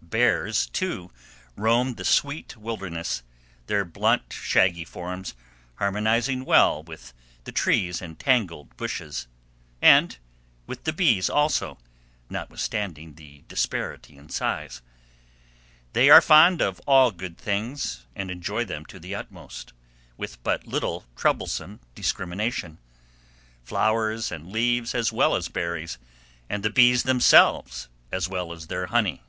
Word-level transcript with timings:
Bears, 0.00 0.66
too, 0.70 1.10
roam 1.54 1.96
the 1.96 2.04
sweet 2.04 2.56
wilderness, 2.56 3.22
their 3.66 3.84
blunt, 3.84 4.32
shaggy 4.32 4.82
forms 4.86 5.34
harmonizing 5.74 6.46
well 6.46 6.82
with 6.82 7.12
the 7.44 7.52
trees 7.52 8.00
and 8.00 8.18
tangled 8.18 8.74
bushes, 8.78 9.26
and 9.82 10.16
with 10.66 10.84
the 10.84 10.94
bees, 10.94 11.28
also, 11.28 11.76
notwithstanding 12.30 13.16
the 13.16 13.44
disparity 13.48 14.16
in 14.16 14.30
size. 14.30 14.80
They 15.92 16.08
are 16.08 16.22
fond 16.22 16.62
of 16.62 16.80
all 16.86 17.10
good 17.10 17.36
things, 17.36 18.06
and 18.16 18.30
enjoy 18.30 18.64
them 18.64 18.86
to 18.86 18.98
the 18.98 19.14
utmost, 19.14 19.74
with 20.16 20.42
but 20.42 20.66
little 20.66 21.04
troublesome 21.16 21.80
discrimination—flowers 21.94 24.32
and 24.32 24.50
leaves 24.50 24.94
as 24.94 25.12
well 25.12 25.36
as 25.36 25.50
berries, 25.50 25.98
and 26.48 26.62
the 26.62 26.70
bees 26.70 27.02
themselves 27.02 27.88
as 28.10 28.26
well 28.26 28.54
as 28.54 28.68
their 28.68 28.86
honey. 28.86 29.20